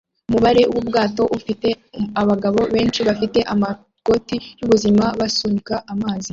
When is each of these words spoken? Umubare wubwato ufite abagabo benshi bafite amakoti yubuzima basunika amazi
Umubare 0.29 0.61
wubwato 0.73 1.23
ufite 1.37 1.67
abagabo 2.21 2.59
benshi 2.73 2.99
bafite 3.07 3.39
amakoti 3.53 4.35
yubuzima 4.59 5.05
basunika 5.19 5.75
amazi 5.93 6.29